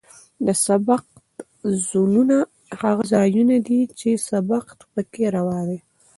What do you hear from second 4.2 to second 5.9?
سبقت پکې روا دی